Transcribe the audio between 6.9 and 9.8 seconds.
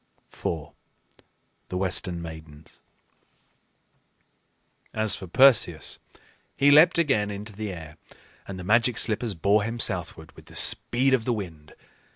again into the air, and the Magic Slippers bore him